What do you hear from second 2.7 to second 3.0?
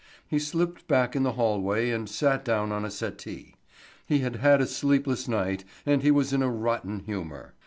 on a